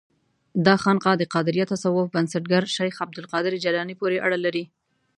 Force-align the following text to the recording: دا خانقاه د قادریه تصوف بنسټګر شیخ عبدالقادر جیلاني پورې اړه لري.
دا 0.65 0.75
خانقاه 0.83 1.15
د 1.17 1.23
قادریه 1.33 1.65
تصوف 1.73 2.05
بنسټګر 2.15 2.63
شیخ 2.75 2.95
عبدالقادر 3.05 3.53
جیلاني 3.63 3.95
پورې 4.01 4.17
اړه 4.25 4.37
لري. 4.45 4.63